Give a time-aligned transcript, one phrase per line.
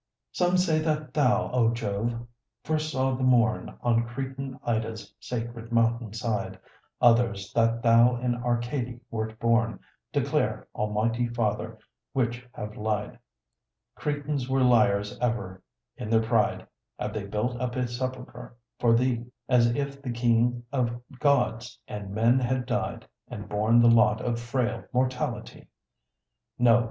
[0.31, 2.19] Some say that thou, O Jove,
[2.63, 6.57] first saw the morn On Cretan Ida's sacred mountain side;
[6.99, 9.79] Others that thou in Arcady wert born:
[10.11, 11.77] Declare, Almighty Father
[12.13, 13.19] which have lied?
[13.93, 15.61] Cretans were liars ever:
[15.97, 16.65] in their pride
[16.97, 22.09] Have they built up a sepulchre for thee; As if the King of Gods and
[22.09, 25.67] men had died, And borne the lot of frail mortality.
[26.57, 26.79] No!